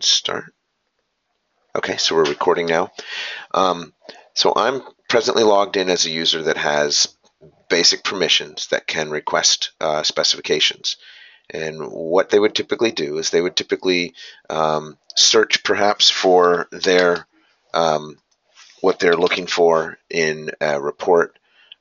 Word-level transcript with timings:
start. 0.00 0.54
Okay, 1.76 1.96
so 1.96 2.14
we're 2.14 2.24
recording 2.24 2.66
now. 2.66 2.90
Um, 3.52 3.92
so 4.34 4.52
I'm 4.54 4.82
presently 5.08 5.42
logged 5.42 5.76
in 5.76 5.88
as 5.88 6.06
a 6.06 6.10
user 6.10 6.42
that 6.44 6.56
has 6.56 7.16
basic 7.68 8.02
permissions 8.02 8.68
that 8.68 8.86
can 8.86 9.10
request 9.10 9.72
uh, 9.80 10.02
specifications. 10.02 10.96
And 11.50 11.90
what 11.90 12.30
they 12.30 12.38
would 12.38 12.54
typically 12.54 12.90
do 12.90 13.18
is 13.18 13.30
they 13.30 13.40
would 13.40 13.56
typically 13.56 14.14
um, 14.50 14.98
search 15.16 15.62
perhaps 15.62 16.10
for 16.10 16.68
their 16.72 17.26
um, 17.72 18.18
what 18.80 18.98
they're 18.98 19.16
looking 19.16 19.46
for 19.46 19.98
in 20.10 20.50
a 20.60 20.80
report 20.80 21.38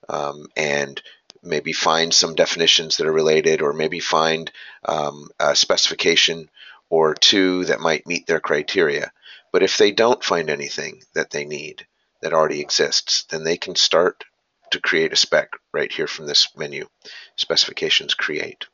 um, 0.09 0.47
and 0.55 1.01
maybe 1.43 1.73
find 1.73 2.13
some 2.13 2.35
definitions 2.35 2.97
that 2.97 3.07
are 3.07 3.11
related 3.11 3.61
or 3.61 3.73
maybe 3.73 3.99
find 3.99 4.51
um, 4.85 5.29
a 5.39 5.55
specification 5.55 6.49
or 6.89 7.13
two 7.13 7.65
that 7.65 7.79
might 7.79 8.07
meet 8.07 8.27
their 8.27 8.39
criteria. 8.39 9.11
But 9.51 9.63
if 9.63 9.77
they 9.77 9.91
don't 9.91 10.23
find 10.23 10.49
anything 10.49 11.03
that 11.13 11.29
they 11.31 11.45
need 11.45 11.85
that 12.21 12.33
already 12.33 12.61
exists, 12.61 13.25
then 13.29 13.43
they 13.43 13.57
can 13.57 13.75
start 13.75 14.23
to 14.71 14.81
create 14.81 15.13
a 15.13 15.17
spec 15.17 15.51
right 15.73 15.91
here 15.91 16.07
from 16.07 16.25
this 16.25 16.55
menu, 16.55 16.87
specifications 17.35 18.13
create. 18.13 18.65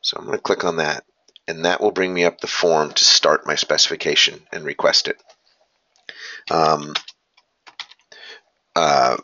So 0.00 0.16
I'm 0.16 0.26
going 0.26 0.38
to 0.38 0.42
click 0.42 0.64
on 0.64 0.76
that 0.76 1.04
and 1.48 1.64
that 1.64 1.80
will 1.80 1.90
bring 1.90 2.12
me 2.12 2.24
up 2.24 2.40
the 2.40 2.46
form 2.46 2.92
to 2.92 3.04
start 3.04 3.46
my 3.46 3.54
specification 3.54 4.40
and 4.52 4.64
request 4.64 5.08
it. 5.08 5.20
Um, 6.50 6.92
uh, 8.76 9.16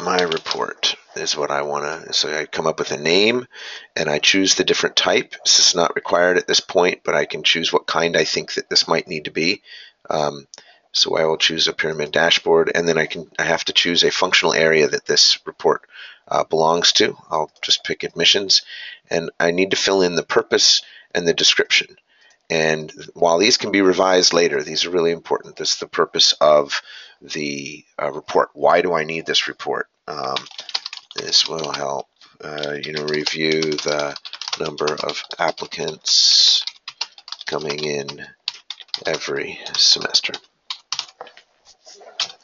my 0.00 0.22
report 0.22 0.96
is 1.20 1.36
what 1.36 1.50
I 1.50 1.62
want 1.62 2.06
to, 2.06 2.12
so 2.12 2.34
I 2.34 2.46
come 2.46 2.66
up 2.66 2.78
with 2.78 2.92
a 2.92 2.96
name 2.96 3.46
and 3.94 4.08
I 4.08 4.18
choose 4.18 4.54
the 4.54 4.64
different 4.64 4.96
type. 4.96 5.34
This 5.44 5.58
is 5.58 5.74
not 5.74 5.94
required 5.94 6.38
at 6.38 6.46
this 6.46 6.60
point, 6.60 7.02
but 7.04 7.14
I 7.14 7.26
can 7.26 7.42
choose 7.42 7.72
what 7.72 7.86
kind 7.86 8.16
I 8.16 8.24
think 8.24 8.54
that 8.54 8.68
this 8.68 8.88
might 8.88 9.08
need 9.08 9.26
to 9.26 9.30
be. 9.30 9.62
Um, 10.08 10.46
so 10.92 11.16
I 11.16 11.24
will 11.24 11.36
choose 11.36 11.68
a 11.68 11.72
pyramid 11.72 12.10
dashboard 12.10 12.72
and 12.74 12.88
then 12.88 12.98
I 12.98 13.06
can 13.06 13.30
I 13.38 13.44
have 13.44 13.64
to 13.66 13.72
choose 13.72 14.02
a 14.02 14.10
functional 14.10 14.54
area 14.54 14.88
that 14.88 15.06
this 15.06 15.38
report 15.46 15.82
uh, 16.26 16.44
belongs 16.44 16.92
to. 16.94 17.16
I'll 17.30 17.52
just 17.62 17.84
pick 17.84 18.02
admissions 18.02 18.62
and 19.08 19.30
I 19.38 19.52
need 19.52 19.70
to 19.70 19.76
fill 19.76 20.02
in 20.02 20.16
the 20.16 20.24
purpose 20.24 20.82
and 21.14 21.26
the 21.26 21.34
description. 21.34 21.96
And 22.48 22.92
while 23.14 23.38
these 23.38 23.56
can 23.56 23.70
be 23.70 23.80
revised 23.80 24.32
later, 24.32 24.62
these 24.62 24.84
are 24.84 24.90
really 24.90 25.12
important. 25.12 25.56
This 25.56 25.74
is 25.74 25.78
the 25.78 25.86
purpose 25.86 26.32
of 26.40 26.82
the 27.22 27.84
uh, 28.00 28.10
report. 28.10 28.50
Why 28.54 28.82
do 28.82 28.92
I 28.92 29.04
need 29.04 29.26
this 29.26 29.46
report? 29.46 29.86
Um, 30.08 30.36
this 31.16 31.48
will 31.48 31.72
help, 31.72 32.08
uh, 32.42 32.76
you 32.82 32.92
know, 32.92 33.04
review 33.04 33.62
the 33.62 34.16
number 34.58 34.86
of 34.86 35.22
applicants 35.38 36.64
coming 37.46 37.82
in 37.82 38.06
every 39.06 39.58
semester. 39.76 40.32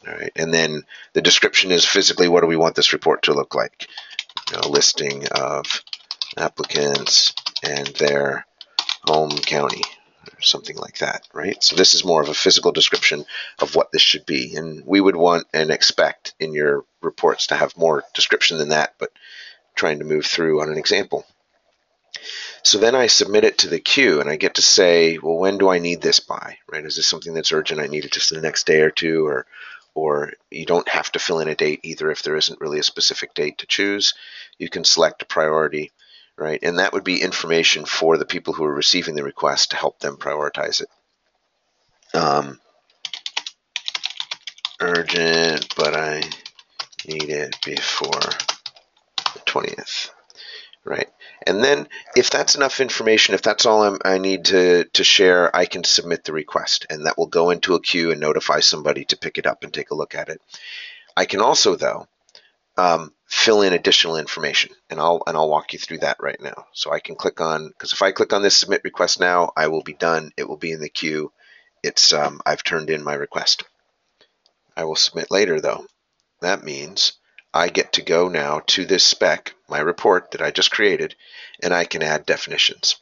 All 0.07 0.13
right, 0.13 0.31
and 0.35 0.53
then 0.53 0.83
the 1.13 1.21
description 1.21 1.71
is 1.71 1.85
physically 1.85 2.27
what 2.27 2.41
do 2.41 2.47
we 2.47 2.55
want 2.55 2.75
this 2.75 2.93
report 2.93 3.23
to 3.23 3.33
look 3.33 3.55
like? 3.55 3.87
You 4.49 4.57
know, 4.57 4.69
listing 4.69 5.27
of 5.27 5.83
applicants 6.37 7.33
and 7.63 7.87
their 7.87 8.45
home 9.05 9.31
county 9.31 9.81
or 10.37 10.41
something 10.41 10.77
like 10.77 10.99
that, 10.99 11.27
right? 11.33 11.61
So 11.63 11.75
this 11.75 11.93
is 11.93 12.05
more 12.05 12.21
of 12.21 12.29
a 12.29 12.33
physical 12.33 12.71
description 12.71 13.25
of 13.59 13.75
what 13.75 13.91
this 13.91 14.01
should 14.01 14.25
be. 14.25 14.55
And 14.55 14.83
we 14.85 15.01
would 15.01 15.15
want 15.15 15.47
and 15.53 15.71
expect 15.71 16.35
in 16.39 16.53
your 16.53 16.85
reports 17.07 17.47
to 17.47 17.55
have 17.55 17.75
more 17.75 18.03
description 18.13 18.57
than 18.57 18.69
that, 18.69 18.93
but 18.99 19.11
trying 19.75 19.99
to 19.99 20.05
move 20.05 20.25
through 20.25 20.61
on 20.61 20.69
an 20.69 20.77
example. 20.77 21.25
So 22.63 22.77
then 22.77 22.95
I 22.95 23.07
submit 23.07 23.43
it 23.43 23.59
to 23.59 23.69
the 23.69 23.79
queue 23.79 24.19
and 24.19 24.29
I 24.29 24.35
get 24.35 24.55
to 24.55 24.61
say, 24.61 25.17
well, 25.17 25.37
when 25.37 25.57
do 25.57 25.69
I 25.69 25.79
need 25.79 26.01
this 26.01 26.19
by, 26.19 26.57
right? 26.71 26.85
Is 26.85 26.95
this 26.95 27.07
something 27.07 27.33
that's 27.33 27.51
urgent? 27.51 27.81
I 27.81 27.87
need 27.87 28.05
it 28.05 28.11
just 28.11 28.31
in 28.31 28.35
the 28.35 28.47
next 28.47 28.67
day 28.67 28.81
or 28.81 28.91
two 28.91 29.25
or 29.25 29.45
or 29.93 30.33
you 30.51 30.65
don't 30.65 30.87
have 30.89 31.11
to 31.11 31.19
fill 31.19 31.39
in 31.39 31.47
a 31.47 31.55
date 31.55 31.79
either 31.81 32.11
if 32.11 32.21
there 32.21 32.35
isn't 32.35 32.61
really 32.61 32.77
a 32.77 32.83
specific 32.83 33.33
date 33.33 33.57
to 33.59 33.65
choose. 33.65 34.13
You 34.59 34.69
can 34.69 34.83
select 34.83 35.23
a 35.23 35.25
priority 35.25 35.91
right? 36.37 36.59
And 36.61 36.79
that 36.79 36.93
would 36.93 37.03
be 37.03 37.21
information 37.21 37.85
for 37.85 38.17
the 38.17 38.25
people 38.25 38.53
who 38.53 38.63
are 38.63 38.73
receiving 38.73 39.15
the 39.15 39.23
request 39.23 39.71
to 39.71 39.77
help 39.77 39.99
them 39.99 40.17
prioritize 40.17 40.81
it. 40.81 40.89
Um, 42.15 42.59
urgent, 44.79 45.75
but 45.75 45.95
I 45.95 46.21
need 47.07 47.29
it 47.29 47.55
before 47.65 48.11
the 49.33 49.39
20th, 49.45 50.11
right? 50.83 51.09
And 51.45 51.63
then 51.63 51.87
if 52.15 52.29
that's 52.29 52.55
enough 52.55 52.79
information, 52.79 53.35
if 53.35 53.41
that's 53.41 53.65
all 53.65 53.83
I'm, 53.83 53.99
i 54.03 54.17
need 54.17 54.45
to, 54.45 54.85
to 54.85 55.03
share, 55.03 55.55
I 55.55 55.65
can 55.65 55.83
submit 55.83 56.23
the 56.23 56.33
request 56.33 56.85
and 56.89 57.05
that 57.05 57.17
will 57.17 57.27
go 57.27 57.49
into 57.49 57.75
a 57.75 57.81
queue 57.81 58.11
and 58.11 58.19
notify 58.19 58.59
somebody 58.59 59.05
to 59.05 59.17
pick 59.17 59.37
it 59.37 59.47
up 59.47 59.63
and 59.63 59.73
take 59.73 59.91
a 59.91 59.95
look 59.95 60.15
at 60.15 60.29
it. 60.29 60.41
I 61.15 61.25
can 61.25 61.41
also, 61.41 61.75
though, 61.75 62.07
um, 62.77 63.11
fill 63.25 63.61
in 63.61 63.73
additional 63.73 64.17
information 64.17 64.71
and 64.89 64.99
I'll 64.99 65.21
and 65.27 65.35
I'll 65.35 65.49
walk 65.49 65.73
you 65.73 65.79
through 65.79 65.99
that 65.99 66.17
right 66.21 66.39
now. 66.39 66.65
So 66.73 66.91
I 66.91 66.99
can 66.99 67.15
click 67.15 67.41
on 67.41 67.69
because 67.69 67.91
if 67.93 68.01
I 68.01 68.11
click 68.11 68.33
on 68.33 68.41
this 68.41 68.55
submit 68.55 68.81
request 68.83 69.19
now, 69.19 69.51
I 69.57 69.67
will 69.67 69.83
be 69.83 69.93
done. 69.93 70.31
It 70.37 70.47
will 70.47 70.57
be 70.57 70.71
in 70.71 70.79
the 70.79 70.89
queue. 70.89 71.31
It's 71.83 72.13
um, 72.13 72.41
I've 72.45 72.63
turned 72.63 72.89
in 72.89 73.03
my 73.03 73.15
request. 73.15 73.63
I 74.75 74.85
will 74.85 74.95
submit 74.95 75.31
later 75.31 75.59
though. 75.59 75.85
That 76.41 76.63
means 76.63 77.13
I 77.53 77.69
get 77.69 77.93
to 77.93 78.01
go 78.01 78.27
now 78.27 78.61
to 78.67 78.85
this 78.85 79.03
spec, 79.03 79.53
my 79.67 79.79
report 79.79 80.31
that 80.31 80.41
I 80.41 80.51
just 80.51 80.71
created, 80.71 81.15
and 81.63 81.73
I 81.73 81.85
can 81.85 82.03
add 82.03 82.25
definitions. 82.25 82.97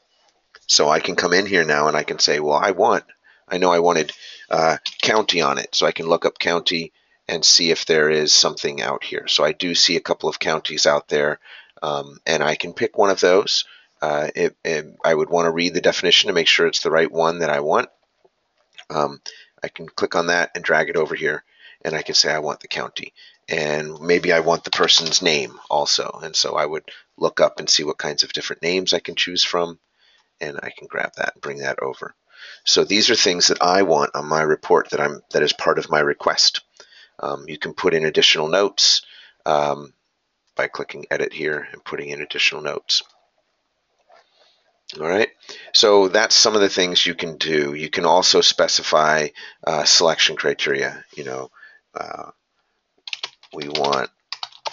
So 0.67 0.89
I 0.89 0.99
can 0.99 1.15
come 1.15 1.33
in 1.33 1.45
here 1.45 1.65
now 1.65 1.87
and 1.87 1.97
I 1.97 2.03
can 2.03 2.19
say, 2.19 2.39
well, 2.39 2.57
I 2.57 2.71
want, 2.71 3.03
I 3.47 3.57
know 3.57 3.71
I 3.71 3.79
wanted 3.79 4.13
uh, 4.49 4.77
county 5.01 5.41
on 5.41 5.57
it, 5.57 5.75
so 5.75 5.85
I 5.85 5.91
can 5.91 6.07
look 6.07 6.25
up 6.25 6.39
county 6.39 6.91
and 7.27 7.43
see 7.43 7.71
if 7.71 7.85
there 7.85 8.09
is 8.09 8.33
something 8.33 8.81
out 8.81 9.03
here. 9.03 9.27
So 9.27 9.43
I 9.43 9.51
do 9.51 9.75
see 9.75 9.95
a 9.95 10.01
couple 10.01 10.29
of 10.29 10.39
counties 10.39 10.85
out 10.85 11.07
there, 11.07 11.39
um, 11.81 12.19
and 12.25 12.43
I 12.43 12.55
can 12.55 12.73
pick 12.73 12.97
one 12.97 13.09
of 13.09 13.19
those. 13.19 13.65
Uh, 14.01 14.29
it, 14.35 14.55
it, 14.63 14.85
I 15.03 15.13
would 15.13 15.29
want 15.29 15.45
to 15.45 15.51
read 15.51 15.73
the 15.73 15.81
definition 15.81 16.27
to 16.27 16.33
make 16.33 16.47
sure 16.47 16.67
it's 16.67 16.83
the 16.83 16.91
right 16.91 17.11
one 17.11 17.39
that 17.39 17.49
I 17.49 17.61
want. 17.61 17.89
Um, 18.89 19.19
I 19.63 19.67
can 19.67 19.87
click 19.87 20.15
on 20.15 20.27
that 20.27 20.51
and 20.53 20.63
drag 20.63 20.89
it 20.89 20.97
over 20.97 21.15
here, 21.15 21.43
and 21.85 21.95
I 21.95 22.01
can 22.01 22.15
say 22.15 22.31
I 22.31 22.39
want 22.39 22.59
the 22.59 22.67
county. 22.67 23.13
And 23.47 24.01
maybe 24.01 24.33
I 24.33 24.39
want 24.39 24.63
the 24.63 24.71
person's 24.71 25.21
name 25.21 25.59
also. 25.69 26.19
And 26.23 26.35
so 26.35 26.55
I 26.55 26.65
would 26.65 26.83
look 27.15 27.39
up 27.39 27.59
and 27.59 27.69
see 27.69 27.83
what 27.83 27.99
kinds 27.99 28.23
of 28.23 28.33
different 28.33 28.63
names 28.63 28.91
I 28.91 28.99
can 28.99 29.15
choose 29.15 29.43
from, 29.43 29.79
and 30.41 30.59
I 30.61 30.71
can 30.75 30.87
grab 30.87 31.13
that 31.17 31.33
and 31.35 31.41
bring 31.41 31.59
that 31.59 31.79
over. 31.79 32.15
So 32.63 32.83
these 32.83 33.11
are 33.11 33.15
things 33.15 33.47
that 33.47 33.61
I 33.61 33.83
want 33.83 34.15
on 34.15 34.27
my 34.27 34.41
report 34.41 34.89
that 34.89 34.99
I'm 34.99 35.21
that 35.31 35.43
is 35.43 35.53
part 35.53 35.77
of 35.77 35.91
my 35.91 35.99
request. 35.99 36.61
Um, 37.19 37.45
you 37.47 37.57
can 37.57 37.73
put 37.73 37.93
in 37.93 38.05
additional 38.05 38.47
notes 38.47 39.03
um, 39.45 39.93
by 40.55 40.67
clicking 40.67 41.05
edit 41.11 41.33
here 41.33 41.67
and 41.71 41.83
putting 41.83 42.09
in 42.09 42.21
additional 42.21 42.61
notes. 42.61 43.03
All 44.99 45.07
right, 45.07 45.29
so 45.73 46.07
that's 46.07 46.35
some 46.35 46.55
of 46.55 46.61
the 46.61 46.69
things 46.69 47.05
you 47.05 47.15
can 47.15 47.37
do. 47.37 47.73
You 47.73 47.89
can 47.89 48.05
also 48.05 48.41
specify 48.41 49.29
uh, 49.65 49.83
selection 49.83 50.35
criteria. 50.35 51.03
You 51.15 51.23
know, 51.23 51.51
we 53.53 53.69
want 53.69 54.09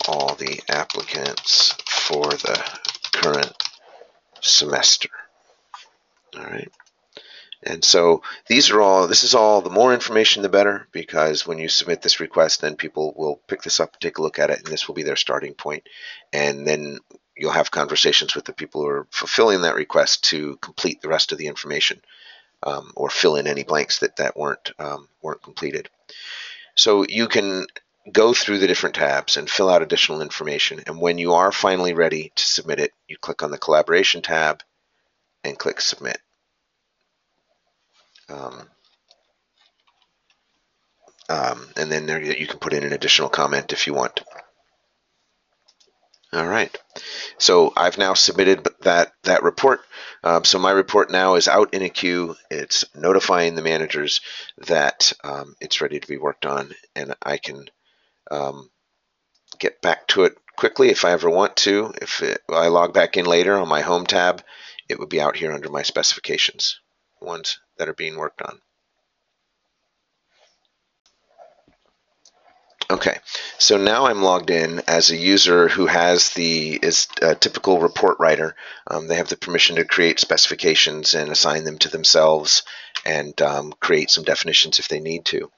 all 0.09 0.35
the 0.35 0.61
applicants 0.69 1.73
for 1.89 2.25
the 2.25 2.63
current 3.13 3.53
semester. 4.41 5.09
All 6.37 6.45
right. 6.45 6.71
And 7.63 7.85
so 7.85 8.23
these 8.49 8.71
are 8.71 8.81
all, 8.81 9.07
this 9.07 9.23
is 9.23 9.35
all, 9.35 9.63
the 9.63 9.71
more 9.71 9.95
information 9.95 10.43
the 10.43 10.49
better, 10.49 10.89
because 10.91 11.47
when 11.47 11.59
you 11.59 11.69
submit 11.69 12.03
this 12.03 12.19
request, 12.19 12.61
then 12.61 12.75
people 12.75 13.15
will 13.17 13.41
pick 13.47 13.63
this 13.63 13.79
up, 13.79 14.01
take 14.01 14.19
a 14.19 14.23
look 14.23 14.41
at 14.41 14.51
it, 14.51 14.59
and 14.59 14.67
this 14.67 14.89
will 14.89 14.97
be 14.97 15.05
their 15.05 15.15
starting 15.15 15.55
point. 15.55 15.89
And 16.33 16.67
then 16.67 16.99
you'll 17.37 17.53
have 17.53 17.71
conversations 17.71 18.35
with 18.35 18.45
the 18.47 18.53
people 18.53 18.83
who 18.83 18.89
are 18.89 19.07
fulfilling 19.11 19.63
that 19.63 19.77
request 19.77 20.25
to 20.25 20.57
complete 20.57 21.01
the 21.03 21.09
rest 21.09 21.31
of 21.31 21.39
the 21.39 21.47
information 21.47 22.01
um, 22.65 22.93
or 22.97 23.11
fill 23.11 23.37
in 23.37 23.47
any 23.47 23.63
blanks 23.63 24.01
that, 24.01 24.17
that 24.17 24.37
weren't, 24.37 24.73
um, 24.81 25.09
weren't 25.23 25.43
completed. 25.43 25.89
So 26.75 27.05
you 27.09 27.29
can 27.29 27.67
go 28.11 28.35
through 28.35 28.59
the 28.59 28.67
different 28.67 28.97
tabs 28.97 29.37
and 29.37 29.49
fill 29.49 29.69
out 29.69 29.83
additional 29.83 30.23
information. 30.23 30.81
And 30.87 31.01
when 31.01 31.19
you 31.19 31.35
are 31.35 31.53
finally 31.53 31.95
ready 31.95 32.33
to 32.35 32.45
submit 32.45 32.81
it, 32.81 32.93
you 33.07 33.17
click 33.17 33.43
on 33.43 33.51
the 33.51 33.59
collaboration 33.59 34.23
tab 34.23 34.63
and 35.45 35.59
click 35.59 35.81
submit. 35.81 36.19
Um, 38.29 38.69
um, 41.29 41.69
and 41.77 41.91
then 41.91 42.07
there 42.07 42.23
you 42.23 42.47
can 42.47 42.59
put 42.59 42.73
in 42.73 42.85
an 42.85 42.93
additional 42.93 43.29
comment 43.29 43.73
if 43.73 43.87
you 43.87 43.95
want. 43.95 44.21
All 46.33 46.47
right. 46.47 46.75
So 47.37 47.75
I've 47.77 47.99
now 47.99 48.15
submitted 48.15 48.67
that 48.81 49.13
that 49.25 49.43
report. 49.43 49.81
Um, 50.25 50.45
so 50.45 50.59
my 50.59 50.71
report 50.71 51.11
now 51.11 51.35
is 51.35 51.47
out 51.47 51.75
in 51.75 51.83
a 51.83 51.91
queue. 51.91 52.37
It's 52.51 52.85
notifying 52.95 53.55
the 53.55 53.63
managers 53.63 54.23
that 54.67 55.13
um, 55.25 55.55
it's 55.61 55.83
ready 55.83 56.01
to 56.01 56.09
be 56.09 56.17
worked 56.17 56.47
on, 56.47 56.73
and 56.97 57.15
I 57.23 57.37
can 57.37 57.67
um, 58.31 58.71
get 59.59 59.83
back 59.83 60.07
to 60.09 60.25
it 60.25 60.35
quickly 60.57 60.89
if 60.89 61.05
I 61.05 61.13
ever 61.13 61.29
want 61.29 61.57
to. 61.59 61.93
If 62.01 62.23
it, 62.23 62.41
I 62.49 62.69
log 62.69 62.95
back 62.95 63.19
in 63.19 63.27
later 63.27 63.55
on 63.55 63.69
my 63.69 63.83
home 63.83 64.07
tab, 64.07 64.43
it 64.89 64.99
would 64.99 65.11
be 65.11 65.21
out 65.21 65.37
here 65.37 65.53
under 65.53 65.69
my 65.69 65.83
specifications. 65.83 66.81
ones 67.21 67.59
that 67.79 67.89
are 67.89 67.95
being 67.95 68.17
worked 68.17 68.43
on. 68.43 68.61
Okay, 72.93 73.21
so 73.57 73.79
now 73.79 74.05
I'm 74.05 74.23
logged 74.23 74.51
in 74.51 74.83
as 74.87 75.11
a 75.11 75.17
user 75.17 75.67
who 75.67 75.87
has 75.87 76.35
the 76.35 76.79
is 76.83 77.09
a 77.23 77.35
typical 77.35 77.81
report 77.81 78.19
writer. 78.21 78.55
Um, 78.87 79.09
they 79.09 79.15
have 79.15 79.31
the 79.31 79.37
permission 79.39 79.77
to 79.77 79.87
create 79.87 80.21
specifications 80.21 81.15
and 81.15 81.31
assign 81.31 81.65
them 81.65 81.79
to 81.79 81.89
themselves 81.89 82.65
and 83.07 83.41
um, 83.41 83.73
create 83.81 84.11
some 84.11 84.25
definitions 84.25 84.79
if 84.79 84.89
they 84.89 85.01
need 85.01 85.25
to. 85.27 85.51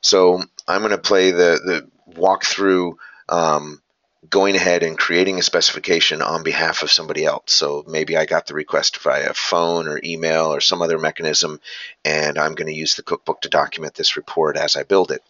So 0.00 0.42
I'm 0.66 0.80
going 0.80 0.92
to 0.92 0.96
play 0.96 1.32
the 1.32 1.60
the 1.62 1.90
walk 2.18 2.46
through 2.46 2.96
um, 3.28 3.82
going 4.30 4.56
ahead 4.56 4.82
and 4.82 4.98
creating 4.98 5.38
a 5.38 5.42
specification 5.42 6.22
on 6.22 6.44
behalf 6.44 6.82
of 6.82 6.90
somebody 6.90 7.26
else. 7.26 7.52
So 7.52 7.84
maybe 7.86 8.16
I 8.16 8.24
got 8.24 8.46
the 8.46 8.54
request 8.54 8.96
via 9.02 9.34
phone 9.34 9.86
or 9.86 10.00
email 10.02 10.46
or 10.46 10.62
some 10.62 10.80
other 10.80 10.98
mechanism, 10.98 11.60
and 12.06 12.38
I'm 12.38 12.54
going 12.54 12.68
to 12.68 12.80
use 12.80 12.94
the 12.94 13.02
cookbook 13.02 13.42
to 13.42 13.50
document 13.50 13.92
this 13.96 14.16
report 14.16 14.56
as 14.56 14.76
I 14.76 14.84
build 14.84 15.10
it. 15.10 15.22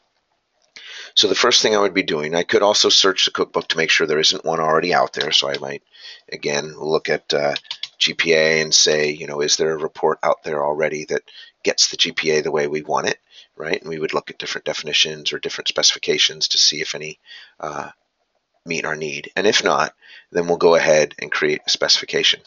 So 1.21 1.29
the 1.29 1.35
first 1.35 1.61
thing 1.61 1.77
I 1.77 1.81
would 1.81 1.93
be 1.93 2.03
doing, 2.03 2.35
I 2.35 2.45
could 2.45 2.63
also 2.63 2.89
search 2.89 3.27
the 3.27 3.31
cookbook 3.31 3.69
to 3.69 3.77
make 3.77 3.91
sure 3.91 4.07
there 4.07 4.21
isn't 4.21 4.43
one 4.43 4.59
already 4.59 4.95
out 4.95 5.13
there. 5.13 5.33
So 5.33 5.51
I 5.51 5.59
might, 5.59 5.83
again, 6.33 6.73
look 6.79 7.11
at 7.11 7.35
uh, 7.35 7.53
GPA 7.99 8.63
and 8.63 8.75
say, 8.75 9.11
you 9.11 9.27
know, 9.27 9.43
is 9.43 9.59
there 9.59 9.73
a 9.73 9.77
report 9.77 10.19
out 10.23 10.43
there 10.45 10.65
already 10.65 11.05
that 11.11 11.21
gets 11.63 11.89
the 11.89 11.99
GPA 11.99 12.43
the 12.43 12.51
way 12.51 12.69
we 12.69 12.81
want 12.81 13.09
it, 13.09 13.19
right? 13.55 13.79
And 13.79 13.91
we 13.91 13.99
would 13.99 14.15
look 14.15 14.31
at 14.31 14.39
different 14.39 14.65
definitions 14.65 15.35
or 15.35 15.39
different 15.39 15.69
specifications 15.69 16.49
to 16.49 16.59
see 16.59 16.81
if 16.81 16.95
any 16.95 17.19
uh, 17.61 17.91
meet 18.65 18.87
our 18.87 18.97
need. 18.97 19.31
And 19.37 19.47
if 19.47 19.63
not, 19.63 19.93
then 20.33 20.47
we'll 20.47 20.57
go 20.57 20.75
ahead 20.75 21.15
and 21.19 21.31
create 21.31 21.61
a 21.67 21.71
specification. 21.71 22.41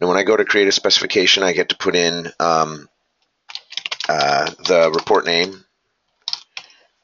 Now, 0.00 0.06
when 0.06 0.18
I 0.18 0.22
go 0.22 0.36
to 0.36 0.44
create 0.44 0.68
a 0.68 0.72
specification, 0.72 1.42
I 1.42 1.52
get 1.52 1.70
to 1.70 1.76
put 1.76 1.96
in 1.96 2.30
um, 2.38 2.88
uh, 4.08 4.52
the 4.68 4.92
report 4.94 5.26
name, 5.26 5.64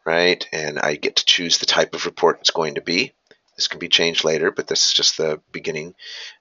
right? 0.08 0.48
And 0.54 0.78
I 0.78 0.94
get 0.94 1.16
to 1.16 1.24
choose 1.26 1.58
the 1.58 1.66
type 1.66 1.94
of 1.94 2.06
report 2.06 2.38
it's 2.40 2.50
going 2.50 2.76
to 2.76 2.80
be. 2.80 3.12
This 3.56 3.68
can 3.68 3.78
be 3.78 3.90
changed 3.90 4.24
later, 4.24 4.50
but 4.50 4.66
this 4.66 4.86
is 4.86 4.94
just 4.94 5.18
the 5.18 5.38
beginning. 5.52 5.94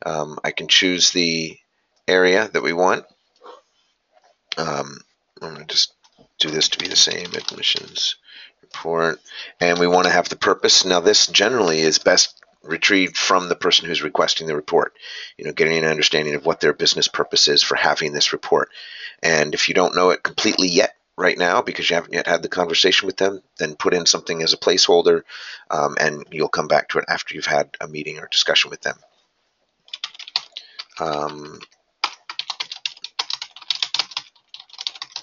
Um, 0.06 0.40
I 0.42 0.52
can 0.52 0.70
choose 0.70 1.12
the 1.12 1.58
area 2.08 2.48
that 2.48 2.64
we 2.64 2.72
want. 2.72 3.04
Um, 4.58 5.00
I'm 5.42 5.56
going 5.56 5.66
to 5.66 5.66
just 5.66 5.92
do 6.40 6.50
this 6.50 6.70
to 6.70 6.80
be 6.80 6.88
the 6.88 6.96
same, 6.96 7.34
admissions 7.34 8.16
report. 8.62 9.20
And 9.60 9.80
we 9.80 9.88
want 9.88 10.06
to 10.06 10.14
have 10.14 10.30
the 10.30 10.38
purpose. 10.38 10.86
Now 10.86 11.02
this 11.02 11.28
generally 11.28 11.82
is 11.82 12.00
best 12.00 12.42
retrieved 12.64 13.18
from 13.18 13.50
the 13.50 13.56
person 13.56 13.86
who's 13.86 14.02
requesting 14.02 14.48
the 14.48 14.56
report. 14.56 14.94
You 15.38 15.44
know, 15.44 15.52
getting 15.52 15.78
an 15.78 15.84
understanding 15.84 16.36
of 16.36 16.46
what 16.46 16.62
their 16.62 16.74
business 16.74 17.10
purpose 17.10 17.50
is 17.50 17.64
for 17.64 17.76
having 17.76 18.14
this 18.14 18.32
report. 18.32 18.70
And 19.22 19.54
if 19.54 19.68
you 19.68 19.76
don't 19.76 19.96
know 19.96 20.12
it 20.12 20.24
completely 20.24 20.70
yet, 20.70 20.97
right 21.18 21.38
now 21.38 21.62
because 21.62 21.90
you 21.90 21.96
haven't 21.96 22.14
yet 22.14 22.28
had 22.28 22.44
the 22.44 22.50
conversation 22.50 23.08
with 23.08 23.18
them, 23.18 23.42
then 23.58 23.76
put 23.76 23.94
in 23.94 24.06
something 24.06 24.44
as 24.44 24.54
a 24.54 24.58
placeholder 24.58 25.24
um, 25.72 25.96
and 26.00 26.24
you'll 26.32 26.48
come 26.48 26.68
back 26.68 26.90
to 26.90 27.00
it 27.00 27.06
after 27.08 27.34
you've 27.34 27.48
had 27.48 27.76
a 27.82 27.88
meeting 27.88 28.20
or 28.20 28.28
discussion 28.32 28.70
with 28.70 28.82
them. 28.82 28.98
Um, 31.00 31.60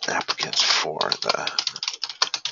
applicants 0.08 0.62
for 0.62 0.98
the 0.98 1.52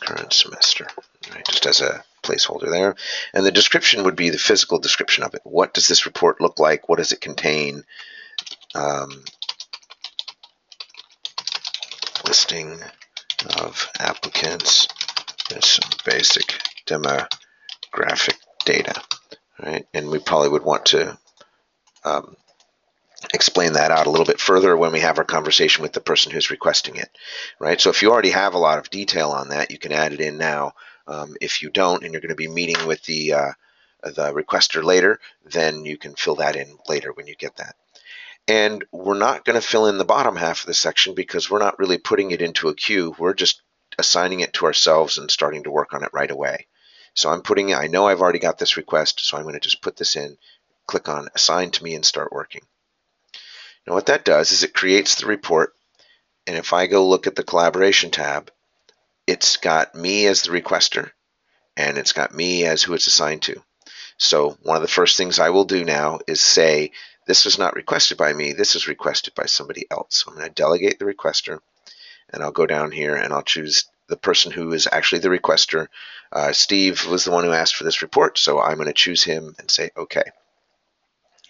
current 0.01 0.33
semester, 0.33 0.87
right, 1.33 1.47
just 1.47 1.67
as 1.67 1.81
a 1.81 2.05
placeholder 2.23 2.71
there. 2.71 2.95
And 3.35 3.45
the 3.45 3.53
description 3.53 4.05
would 4.05 4.17
be 4.17 4.31
the 4.31 4.39
physical 4.39 4.79
description 4.79 5.25
of 5.25 5.35
it. 5.35 5.43
What 5.45 5.75
does 5.75 5.89
this 5.89 6.07
report 6.07 6.41
look 6.41 6.59
like? 6.59 6.89
What 6.89 6.99
does 6.99 7.13
it 7.13 7.21
contain? 7.21 7.85
Um, 8.75 9.25
listing 12.27 12.81
of 13.59 13.89
applicants. 13.99 14.89
There's 15.49 15.67
some 15.67 15.91
basic 16.05 16.55
demographic 16.87 18.37
data, 18.65 19.03
right? 19.63 19.87
And 19.95 20.09
we 20.09 20.19
probably 20.19 20.49
would 20.49 20.65
want 20.65 20.87
to 20.87 21.19
um, 22.05 22.37
explain 23.35 23.75
that 23.75 23.91
out 23.91 24.07
a 24.07 24.11
little 24.11 24.27
bit 24.27 24.41
further 24.41 24.77
when 24.77 24.93
we 24.93 25.01
have 25.01 25.19
our 25.19 25.25
conversation 25.25 25.83
with 25.83 25.93
the 25.93 26.01
person 26.01 26.33
who's 26.33 26.51
requesting 26.51 26.97
it, 26.97 27.11
right? 27.59 27.81
So 27.81 27.91
if 27.91 28.03
you 28.03 28.11
already 28.11 28.31
have 28.31 28.55
a 28.55 28.59
lot 28.59 28.79
of 28.79 28.91
detail 28.91 29.31
on 29.31 29.49
that, 29.51 29.71
you 29.71 29.79
can 29.79 29.93
add 29.93 30.13
it 30.13 30.21
in 30.21 30.39
now. 30.39 30.73
Um, 31.07 31.37
if 31.41 31.63
you 31.63 31.71
don't, 31.71 32.05
and 32.05 32.13
you're 32.13 32.21
going 32.21 32.31
to 32.31 32.37
be 32.37 32.49
meeting 32.49 32.87
with 32.87 33.03
the 33.05 33.33
uh, 33.33 33.53
the 34.03 34.33
requester 34.33 34.83
later, 34.83 35.21
then 35.45 35.85
you 35.85 35.97
can 35.97 36.15
fill 36.15 36.37
that 36.37 36.57
in 36.57 36.77
later 36.89 37.13
when 37.13 37.27
you 37.27 37.35
get 37.37 37.57
that. 37.57 37.77
And 38.49 38.85
we're 38.91 39.19
not 39.19 39.45
going 39.45 39.61
to 39.61 39.67
fill 39.67 39.87
in 39.87 39.99
the 39.99 40.05
bottom 40.05 40.37
half 40.37 40.61
of 40.61 40.67
the 40.67 40.75
section 40.75 41.15
because 41.15 41.49
we're 41.49 41.61
not 41.61 41.79
really 41.79 41.99
putting 41.99 42.33
it 42.33 42.43
into 42.43 42.69
a 42.69 42.75
queue. 42.75 43.15
We're 43.19 43.35
just 43.35 43.63
assigning 43.99 44.41
it 44.41 44.53
to 44.55 44.67
ourselves 44.67 45.19
and 45.19 45.31
starting 45.31 45.65
to 45.65 45.71
work 45.71 45.95
on 45.95 46.03
it 46.03 46.11
right 46.13 46.31
away. 46.31 46.67
So 47.15 47.31
I'm 47.31 47.43
putting 47.43 47.75
I 47.75 47.87
know 47.87 48.07
I've 48.07 48.21
already 48.21 48.39
got 48.39 48.59
this 48.59 48.77
request, 48.77 49.21
so 49.21 49.37
I'm 49.37 49.43
going 49.43 49.55
to 49.55 49.61
just 49.61 49.83
put 49.83 49.97
this 49.97 50.17
in, 50.17 50.39
click 50.87 51.09
on 51.09 51.29
assign 51.35 51.71
to 51.73 51.85
me 51.85 51.95
and 51.95 52.05
start 52.05 52.33
working. 52.33 52.63
Now 53.87 53.95
what 53.95 54.07
that 54.07 54.25
does 54.25 54.53
is 54.53 54.63
it 54.63 54.75
creates 54.75 55.17
the 55.17 55.27
report. 55.27 55.75
And 56.47 56.57
if 56.57 56.73
I 56.73 56.87
go 56.87 57.09
look 57.09 57.27
at 57.27 57.37
the 57.37 57.45
collaboration 57.45 58.11
tab, 58.11 58.51
it's 59.27 59.57
got 59.57 59.95
me 59.95 60.27
as 60.27 60.43
the 60.43 60.51
requester 60.51 61.11
and 61.77 61.99
it's 61.99 62.13
got 62.13 62.35
me 62.35 62.65
as 62.65 62.83
who 62.83 62.95
it's 62.95 63.07
assigned 63.07 63.43
to. 63.43 63.63
So 64.19 64.57
one 64.63 64.77
of 64.77 64.83
the 64.83 64.89
first 64.89 65.17
things 65.17 65.39
I 65.39 65.51
will 65.51 65.65
do 65.65 65.85
now 65.85 66.21
is 66.27 66.41
say 66.41 66.93
this 67.33 67.47
was 67.47 67.59
not 67.59 67.77
requested 67.77 68.19
by 68.19 68.31
me, 68.31 68.53
this 68.53 68.77
is 68.77 68.87
requested 68.87 69.35
by 69.35 69.47
somebody 69.47 69.87
else. 69.91 70.17
So 70.17 70.31
I'm 70.31 70.37
going 70.37 70.47
to 70.47 70.55
delegate 70.55 70.99
the 70.99 71.07
requester, 71.07 71.61
and 72.29 72.43
I'll 72.43 72.53
go 72.53 72.67
down 72.67 72.91
here 72.91 73.15
and 73.17 73.33
I'll 73.33 73.41
choose 73.43 73.87
the 74.07 74.19
person 74.19 74.53
who 74.53 74.71
is 74.75 74.87
actually 74.93 75.21
the 75.21 75.31
requester. 75.31 75.87
Uh, 76.31 76.53
Steve 76.53 77.07
was 77.07 77.25
the 77.25 77.31
one 77.31 77.45
who 77.45 77.53
asked 77.53 77.75
for 77.75 77.85
this 77.85 78.03
report, 78.03 78.37
so 78.37 78.61
I'm 78.61 78.77
going 78.77 78.89
to 78.89 78.93
choose 78.93 79.25
him 79.25 79.55
and 79.59 79.71
say 79.71 79.89
OK. 79.97 80.21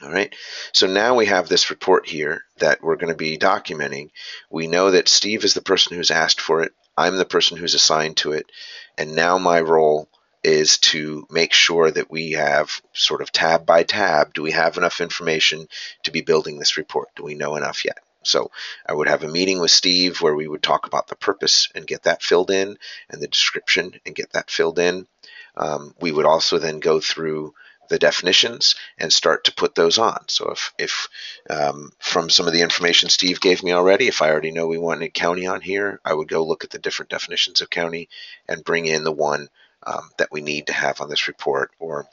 All 0.05 0.13
right, 0.13 0.33
so 0.71 0.87
now 0.87 1.17
we 1.17 1.27
have 1.27 1.49
this 1.49 1.69
report 1.69 2.07
here 2.07 2.45
that 2.59 2.81
we're 2.81 2.95
going 2.95 3.13
to 3.13 3.17
be 3.17 3.37
documenting. 3.37 4.11
We 4.51 4.69
know 4.69 4.93
that 4.93 5.09
Steve 5.09 5.43
is 5.43 5.55
the 5.55 5.63
person 5.63 5.97
who's 5.97 6.13
asked 6.13 6.41
for 6.41 6.63
it. 6.63 6.71
I'm 6.97 7.17
the 7.17 7.25
person 7.25 7.57
who's 7.57 7.75
assigned 7.75 8.19
to 8.19 8.31
it. 8.31 8.47
And 8.97 9.17
now 9.17 9.37
my 9.39 9.61
role 9.61 10.09
is 10.45 10.79
to 10.79 11.27
make 11.31 11.53
sure 11.53 11.91
that 11.91 12.11
we 12.11 12.33
have 12.33 12.81
sort 12.93 13.23
of 13.23 13.31
tab 13.31 13.65
by 13.65 13.83
tab, 13.85 14.35
do 14.35 14.43
we 14.43 14.51
have 14.51 14.77
enough 14.77 15.01
information 15.01 15.69
to 16.03 16.11
be 16.11 16.21
building 16.21 16.59
this 16.59 16.77
report? 16.77 17.09
Do 17.15 17.23
we 17.23 17.35
know 17.35 17.57
enough 17.57 17.85
yet? 17.85 17.99
So 18.25 18.51
I 18.87 18.93
would 18.93 19.09
have 19.09 19.25
a 19.25 19.29
meeting 19.29 19.61
with 19.61 19.71
Steve 19.71 20.21
where 20.21 20.35
we 20.35 20.49
would 20.49 20.63
talk 20.63 20.87
about 20.87 21.09
the 21.09 21.17
purpose 21.17 21.69
and 21.75 21.87
get 21.87 22.05
that 22.05 22.23
filled 22.23 22.51
in 22.51 22.79
and 23.09 23.21
the 23.21 23.29
description 23.29 24.01
and 24.07 24.15
get 24.15 24.33
that 24.33 24.51
filled 24.51 24.79
in. 24.79 25.07
Um, 25.57 25.95
we 26.01 26.13
would 26.13 26.27
also 26.27 26.59
then 26.59 26.81
go 26.81 27.01
through 27.01 27.55
the 27.89 27.99
definitions 27.99 28.77
and 28.97 29.13
start 29.13 29.45
to 29.45 29.55
put 29.55 29.75
those 29.75 29.99
on. 29.99 30.25
So 30.29 30.51
if, 30.51 30.73
if 30.79 31.09
um, 31.51 31.93
from 31.99 32.31
some 32.31 32.47
of 32.47 32.53
the 32.53 32.63
information 32.63 33.11
Steve 33.11 33.41
gave 33.41 33.63
me 33.63 33.73
already, 33.73 34.09
if 34.09 34.23
I 34.23 34.31
already 34.31 34.51
know 34.51 34.67
we 34.67 34.79
wanted 34.79 35.13
county 35.13 35.47
on 35.47 35.61
here, 35.61 36.01
I 36.05 36.15
would 36.15 36.29
go 36.29 36.45
look 36.45 36.65
at 36.65 36.71
the 36.71 36.79
different 36.79 37.11
definitions 37.11 37.61
of 37.61 37.71
county 37.71 38.09
and 38.49 38.65
bring 38.65 38.87
in 38.87 39.05
the 39.05 39.13
one 39.13 39.49
um, 39.87 40.11
that 40.19 40.33
we 40.33 40.41
need 40.41 40.67
to 40.67 40.73
have 40.73 41.01
on 41.01 41.09
this 41.09 41.29
report 41.29 41.71
or 41.79 42.07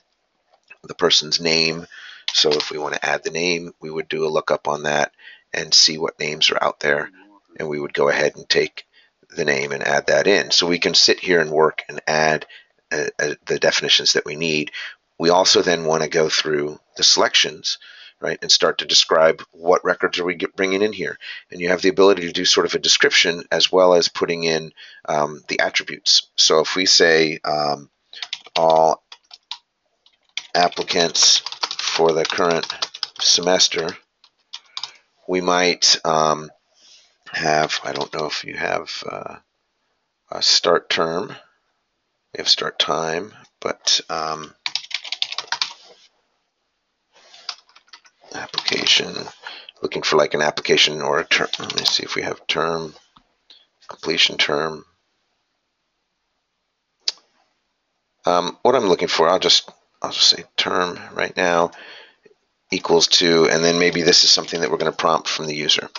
the 0.84 0.96
person's 0.96 1.40
name. 1.40 1.86
So 2.34 2.50
if 2.52 2.72
we 2.72 2.78
want 2.78 2.96
to 2.96 3.06
add 3.06 3.24
the 3.24 3.32
name, 3.32 3.74
we 3.82 3.90
would 3.90 4.08
do 4.08 4.26
a 4.26 4.30
lookup 4.30 4.68
on 4.68 4.84
that 4.84 5.12
and 5.54 5.74
see 5.74 5.98
what 5.98 6.20
names 6.20 6.52
are 6.52 6.64
out 6.64 6.80
there. 6.80 7.10
And 7.58 7.68
we 7.68 7.80
would 7.80 7.94
go 7.94 8.10
ahead 8.10 8.36
and 8.36 8.48
take 8.48 8.86
the 9.36 9.46
name 9.46 9.72
and 9.72 9.84
add 9.84 10.08
that 10.08 10.28
in. 10.28 10.52
So 10.52 10.68
we 10.68 10.80
can 10.80 10.94
sit 10.94 11.20
here 11.20 11.42
and 11.42 11.52
work 11.52 11.84
and 11.90 12.02
add 12.08 12.46
uh, 12.92 13.08
uh, 13.20 13.36
the 13.46 13.60
definitions 13.60 14.14
that 14.14 14.26
we 14.26 14.36
need. 14.36 14.72
We 15.18 15.30
also 15.30 15.62
then 15.62 15.86
want 15.86 16.04
to 16.04 16.10
go 16.10 16.30
through 16.30 16.80
the 16.98 17.04
selections 17.04 17.78
right, 18.22 18.40
and 18.42 18.52
start 18.52 18.80
to 18.80 18.86
describe 18.86 19.42
what 19.52 19.86
records 19.86 20.20
are 20.20 20.26
we 20.26 20.38
bringing 20.56 20.82
in 20.82 20.94
here. 20.94 21.18
And 21.52 21.62
you 21.62 21.70
have 21.70 21.82
the 21.82 21.90
ability 21.90 22.24
to 22.24 22.34
do 22.34 22.46
sort 22.46 22.66
of 22.66 22.76
a 22.76 22.80
description 22.80 23.44
as 23.52 23.72
well 23.72 23.94
as 23.94 24.08
putting 24.08 24.44
in 24.44 24.72
um, 25.08 25.42
the 25.48 25.60
attributes. 25.60 26.30
So 26.36 26.60
if 26.60 26.76
we 26.76 26.86
say 26.86 27.40
um, 27.44 27.90
all 28.56 29.04
applicants 30.54 31.42
for 31.78 32.12
the 32.12 32.26
current 32.26 32.68
semester, 33.20 33.88
we 35.28 35.42
might 35.42 36.00
um, 36.04 36.50
have, 37.32 37.80
I 37.84 37.94
don't 37.94 38.14
know 38.14 38.26
if 38.26 38.44
you 38.44 38.56
have 38.56 39.04
uh, 39.10 39.36
a 40.32 40.42
start 40.42 40.90
term, 40.90 41.28
we 41.30 42.38
have 42.38 42.50
start 42.50 42.80
time, 42.80 43.34
but 43.62 44.02
um, 44.10 44.54
application, 48.72 49.16
looking 49.82 50.04
for 50.04 50.18
like 50.18 50.34
an 50.34 50.42
application 50.42 51.02
or 51.02 51.20
a 51.20 51.26
term. 51.26 51.48
Let 51.60 51.80
me 51.80 51.86
see 51.86 52.04
if 52.04 52.16
we 52.16 52.22
have 52.24 52.46
term, 52.48 52.94
completion 53.88 54.38
term. 54.38 54.86
Um, 58.26 58.58
what 58.62 58.76
I'm 58.76 58.86
looking 58.88 59.08
for, 59.08 59.30
I'll 59.30 59.40
just 59.40 59.70
I'll 60.02 60.12
just 60.12 60.30
say 60.30 60.44
term 60.58 61.00
right 61.14 61.36
now 61.36 61.72
equals 62.72 63.08
to, 63.08 63.50
and 63.50 63.64
then 63.64 63.80
maybe 63.80 64.04
this 64.04 64.24
is 64.24 64.32
something 64.32 64.62
that 64.62 64.70
we're 64.70 64.78
going 64.78 64.92
to 64.92 64.98
prompt 64.98 65.28
from 65.28 65.48
the 65.48 65.56
user. 65.56 65.90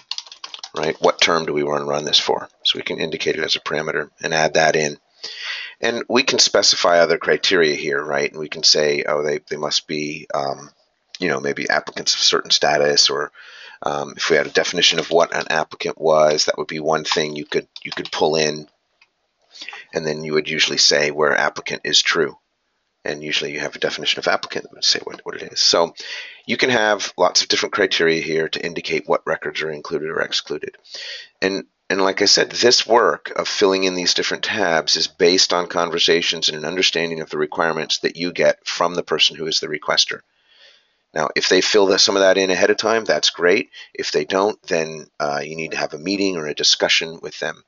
right? 0.77 0.97
What 1.00 1.21
term 1.21 1.47
do 1.47 1.53
we 1.53 1.65
want 1.65 1.81
to 1.81 1.91
run 1.91 2.05
this 2.05 2.19
for? 2.21 2.49
So 2.65 2.79
we 2.79 2.83
can 2.83 3.00
indicate 3.00 3.37
it 3.37 3.45
as 3.45 3.57
a 3.57 3.61
parameter 3.61 4.11
and 4.23 4.33
add 4.33 4.55
that 4.55 4.77
in. 4.77 4.99
And 5.81 6.05
we 6.09 6.23
can 6.23 6.39
specify 6.39 6.99
other 7.00 7.19
criteria 7.19 7.75
here, 7.75 8.03
right? 8.03 8.31
And 8.31 8.41
we 8.41 8.49
can 8.49 8.62
say, 8.62 9.05
oh, 9.07 9.23
they, 9.23 9.41
they 9.49 9.57
must 9.57 9.87
be, 9.87 10.27
um, 10.33 10.71
you 11.21 11.29
know, 11.29 11.39
maybe 11.39 11.69
applicants 11.69 12.15
of 12.15 12.21
certain 12.21 12.50
status, 12.50 13.11
or 13.11 13.31
um, 13.83 14.15
if 14.17 14.31
we 14.31 14.37
had 14.37 14.47
a 14.47 14.50
definition 14.50 14.99
of 14.99 15.11
what 15.11 15.35
an 15.35 15.47
applicant 15.50 16.00
was, 16.00 16.47
that 16.47 16.59
would 16.59 16.67
be 16.67 16.81
one 16.81 17.05
thing 17.05 17.37
you 17.37 17.45
could 17.45 17.69
you 17.83 17.93
could 17.93 18.11
pull 18.11 18.37
in, 18.37 18.67
and 19.95 20.07
then 20.07 20.25
you 20.25 20.33
would 20.33 20.49
usually 20.49 20.79
say 20.79 21.11
where 21.11 21.37
applicant 21.37 21.83
is 21.85 22.03
true, 22.03 22.37
and 23.05 23.23
usually 23.23 23.53
you 23.53 23.61
have 23.61 23.77
a 23.77 23.81
definition 23.81 24.19
of 24.19 24.29
applicant 24.29 24.65
that 24.65 24.73
would 24.73 24.85
say 24.85 25.00
what, 25.05 25.21
what 25.25 25.37
it 25.37 25.53
is. 25.53 25.61
So 25.61 25.95
you 26.47 26.57
can 26.57 26.71
have 26.71 27.12
lots 27.17 27.43
of 27.43 27.49
different 27.49 27.75
criteria 27.75 28.21
here 28.23 28.49
to 28.49 28.65
indicate 28.65 29.05
what 29.07 29.27
records 29.27 29.62
are 29.62 29.71
included 29.71 30.11
or 30.11 30.23
excluded. 30.23 30.77
And 31.41 31.67
and 31.91 32.00
like 32.00 32.23
I 32.23 32.27
said, 32.27 32.50
this 32.50 32.87
work 32.87 33.33
of 33.35 33.49
filling 33.49 33.83
in 33.83 33.97
these 33.97 34.15
different 34.15 34.45
tabs 34.45 34.95
is 34.95 35.09
based 35.09 35.53
on 35.53 35.67
conversations 35.67 36.49
and 36.49 36.57
an 36.57 36.65
understanding 36.65 37.21
of 37.21 37.31
the 37.31 37.37
requirements 37.37 37.99
that 37.99 38.17
you 38.17 38.33
get 38.33 38.65
from 38.65 38.95
the 38.95 39.03
person 39.03 39.35
who 39.35 39.47
is 39.47 39.59
the 39.59 39.67
requester. 39.67 40.21
Now, 41.12 41.29
if 41.35 41.49
they 41.49 41.61
fill 41.61 41.97
some 41.99 42.17
of 42.17 42.23
that 42.23 42.38
in 42.38 42.50
ahead 42.50 42.71
of 42.71 42.76
time, 42.76 43.05
that's 43.05 43.31
great. 43.31 43.71
If 43.93 44.12
they 44.12 44.25
don't, 44.25 44.61
then 44.62 45.07
uh, 45.19 45.40
you 45.43 45.57
need 45.57 45.73
to 45.73 45.76
have 45.76 45.93
a 45.93 45.99
meeting 45.99 46.37
or 46.37 46.47
a 46.47 46.55
discussion 46.55 47.19
with 47.21 47.38
them. 47.40 47.64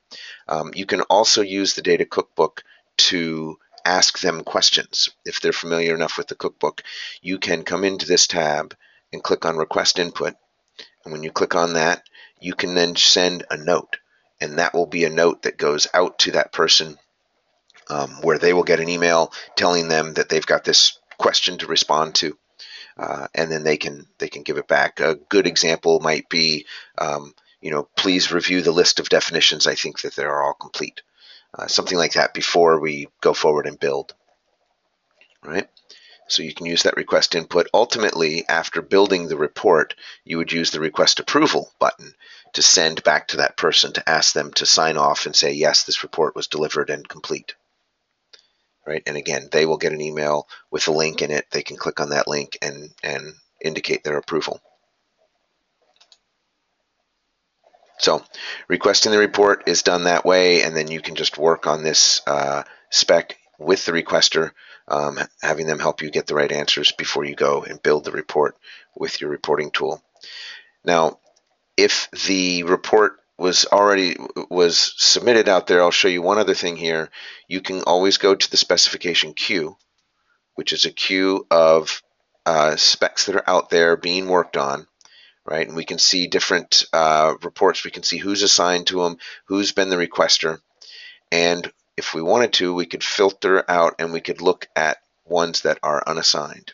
Um, 0.46 0.70
you 0.74 0.86
can 0.86 1.00
also 1.02 1.42
use 1.42 1.74
the 1.74 1.82
data 1.82 2.04
cookbook 2.04 2.62
to 2.98 3.58
ask 3.84 4.20
them 4.20 4.44
questions. 4.44 5.10
If 5.24 5.40
they're 5.40 5.52
familiar 5.52 5.94
enough 5.94 6.18
with 6.18 6.28
the 6.28 6.36
cookbook, 6.36 6.82
you 7.20 7.38
can 7.38 7.64
come 7.64 7.82
into 7.84 8.06
this 8.06 8.28
tab 8.28 8.76
and 9.12 9.22
click 9.22 9.44
on 9.44 9.56
request 9.56 9.98
input. 9.98 10.34
And 11.04 11.12
when 11.12 11.24
you 11.24 11.32
click 11.32 11.56
on 11.56 11.74
that, 11.74 12.04
you 12.40 12.54
can 12.54 12.74
then 12.74 12.94
send 12.94 13.44
a 13.50 13.56
note. 13.56 13.96
And 14.40 14.58
that 14.58 14.74
will 14.74 14.86
be 14.86 15.04
a 15.04 15.10
note 15.10 15.42
that 15.42 15.56
goes 15.56 15.88
out 15.92 16.20
to 16.20 16.32
that 16.32 16.52
person 16.52 16.96
um, 17.88 18.10
where 18.22 18.38
they 18.38 18.52
will 18.52 18.62
get 18.62 18.80
an 18.80 18.88
email 18.88 19.32
telling 19.56 19.88
them 19.88 20.14
that 20.14 20.28
they've 20.28 20.46
got 20.46 20.64
this 20.64 20.98
question 21.18 21.58
to 21.58 21.66
respond 21.66 22.14
to. 22.16 22.36
Uh, 22.96 23.26
and 23.34 23.50
then 23.50 23.64
they 23.64 23.76
can 23.76 24.06
they 24.18 24.28
can 24.28 24.42
give 24.42 24.58
it 24.58 24.68
back. 24.68 25.00
A 25.00 25.14
good 25.14 25.46
example 25.46 26.00
might 26.00 26.28
be, 26.28 26.66
um, 26.98 27.34
you 27.60 27.70
know, 27.70 27.88
please 27.96 28.32
review 28.32 28.62
the 28.62 28.72
list 28.72 29.00
of 29.00 29.08
definitions. 29.08 29.66
I 29.66 29.74
think 29.74 30.02
that 30.02 30.14
they're 30.14 30.42
all 30.42 30.54
complete 30.54 31.02
uh, 31.54 31.66
something 31.66 31.98
like 31.98 32.14
that 32.14 32.34
before 32.34 32.80
we 32.80 33.08
go 33.20 33.34
forward 33.34 33.66
and 33.66 33.78
build. 33.78 34.14
Right? 35.42 35.68
So 36.28 36.42
you 36.42 36.54
can 36.54 36.66
use 36.66 36.84
that 36.84 36.96
request 36.96 37.34
input. 37.34 37.68
Ultimately, 37.74 38.48
after 38.48 38.80
building 38.80 39.28
the 39.28 39.36
report, 39.36 39.94
you 40.24 40.38
would 40.38 40.52
use 40.52 40.70
the 40.70 40.80
request 40.80 41.20
approval 41.20 41.70
button 41.78 42.14
to 42.54 42.62
send 42.62 43.02
back 43.02 43.28
to 43.28 43.38
that 43.38 43.56
person 43.56 43.92
to 43.94 44.08
ask 44.08 44.32
them 44.32 44.52
to 44.54 44.66
sign 44.66 44.96
off 44.96 45.26
and 45.26 45.36
say, 45.36 45.52
yes, 45.52 45.84
this 45.84 46.02
report 46.02 46.34
was 46.34 46.46
delivered 46.46 46.90
and 46.90 47.06
complete. 47.06 47.54
Right? 48.86 49.02
And 49.06 49.16
again, 49.16 49.48
they 49.52 49.64
will 49.64 49.76
get 49.76 49.92
an 49.92 50.00
email 50.00 50.48
with 50.70 50.88
a 50.88 50.92
link 50.92 51.22
in 51.22 51.30
it. 51.30 51.46
They 51.50 51.62
can 51.62 51.76
click 51.76 52.00
on 52.00 52.10
that 52.10 52.26
link 52.26 52.58
and, 52.60 52.90
and 53.02 53.34
indicate 53.60 54.02
their 54.02 54.18
approval. 54.18 54.60
So 57.98 58.24
requesting 58.66 59.12
the 59.12 59.18
report 59.18 59.62
is 59.68 59.82
done 59.82 60.04
that 60.04 60.24
way, 60.24 60.62
and 60.62 60.76
then 60.76 60.90
you 60.90 61.00
can 61.00 61.14
just 61.14 61.38
work 61.38 61.68
on 61.68 61.84
this 61.84 62.20
uh, 62.26 62.64
spec 62.90 63.38
with 63.60 63.84
the 63.84 63.92
requester, 63.92 64.50
um, 64.88 65.20
having 65.40 65.68
them 65.68 65.78
help 65.78 66.02
you 66.02 66.10
get 66.10 66.26
the 66.26 66.34
right 66.34 66.50
answers 66.50 66.90
before 66.90 67.24
you 67.24 67.36
go 67.36 67.62
and 67.62 67.80
build 67.80 68.04
the 68.04 68.10
report 68.10 68.56
with 68.96 69.20
your 69.20 69.30
reporting 69.30 69.70
tool. 69.70 70.02
Now, 70.84 71.20
if 71.76 72.10
the 72.26 72.64
report 72.64 73.21
was 73.38 73.64
already 73.66 74.16
was 74.50 74.94
submitted 74.96 75.48
out 75.48 75.66
there, 75.66 75.82
I'll 75.82 75.90
show 75.90 76.08
you 76.08 76.22
one 76.22 76.38
other 76.38 76.54
thing 76.54 76.76
here. 76.76 77.10
You 77.48 77.60
can 77.60 77.82
always 77.82 78.18
go 78.18 78.34
to 78.34 78.50
the 78.50 78.56
specification 78.56 79.34
queue, 79.34 79.76
which 80.54 80.72
is 80.72 80.84
a 80.84 80.92
queue 80.92 81.46
of 81.50 82.02
uh, 82.46 82.76
specs 82.76 83.26
that 83.26 83.36
are 83.36 83.48
out 83.48 83.70
there 83.70 83.96
being 83.96 84.28
worked 84.28 84.56
on 84.56 84.86
right? 85.44 85.66
And 85.66 85.76
we 85.76 85.84
can 85.84 85.98
see 85.98 86.26
different 86.26 86.84
uh, 86.92 87.34
reports. 87.42 87.84
We 87.84 87.90
can 87.90 88.02
see 88.02 88.18
who's 88.18 88.42
assigned 88.42 88.86
to 88.88 89.02
them, 89.02 89.16
who's 89.46 89.72
been 89.72 89.88
the 89.88 89.96
requester. 89.96 90.60
And 91.30 91.70
if 91.96 92.14
we 92.14 92.22
wanted 92.22 92.52
to, 92.54 92.74
we 92.74 92.86
could 92.86 93.02
filter 93.02 93.64
out 93.68 93.96
and 93.98 94.12
we 94.12 94.20
could 94.20 94.40
look 94.40 94.66
at 94.76 94.98
ones 95.24 95.62
that 95.62 95.78
are 95.82 96.02
unassigned 96.06 96.72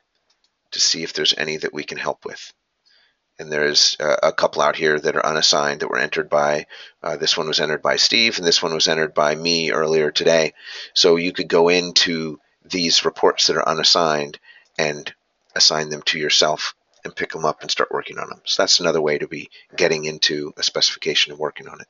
to 0.72 0.80
see 0.80 1.02
if 1.02 1.12
there's 1.12 1.34
any 1.36 1.56
that 1.56 1.72
we 1.72 1.84
can 1.84 1.98
help 1.98 2.24
with. 2.24 2.52
And 3.38 3.52
there's 3.52 3.97
uh, 4.00 4.16
a 4.23 4.33
couple 4.33 4.62
out 4.62 4.76
here 4.76 4.99
that 4.99 5.14
are 5.14 5.25
unassigned 5.25 5.80
that 5.80 5.88
were 5.88 5.99
entered 5.99 6.28
by, 6.28 6.66
uh, 7.02 7.16
this 7.16 7.37
one 7.37 7.47
was 7.47 7.61
entered 7.61 7.83
by 7.83 7.97
Steve 7.97 8.38
and 8.38 8.47
this 8.47 8.62
one 8.62 8.75
was 8.75 8.88
entered 8.88 9.14
by 9.14 9.35
me 9.35 9.71
earlier 9.71 10.11
today. 10.11 10.54
So 10.92 11.16
you 11.16 11.33
could 11.33 11.49
go 11.49 11.68
into 11.68 12.40
these 12.64 13.04
reports 13.04 13.47
that 13.47 13.57
are 13.57 13.68
unassigned 13.68 14.38
and 14.76 15.12
assign 15.54 15.88
them 15.88 16.02
to 16.02 16.18
yourself 16.18 16.75
and 17.04 17.14
pick 17.14 17.30
them 17.30 17.45
up 17.45 17.62
and 17.62 17.71
start 17.71 17.92
working 17.92 18.18
on 18.18 18.28
them. 18.28 18.40
So 18.45 18.62
that's 18.62 18.80
another 18.80 19.00
way 19.00 19.18
to 19.18 19.28
be 19.28 19.50
getting 19.76 20.04
into 20.04 20.52
a 20.57 20.62
specification 20.62 21.33
and 21.33 21.38
working 21.38 21.68
on 21.68 21.80
it. 21.80 21.87